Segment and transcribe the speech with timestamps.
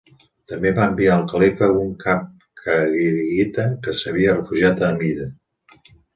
[0.51, 2.23] També va enviar al califa un cap
[2.63, 5.31] kharigita que s'havia refugiat a Amida.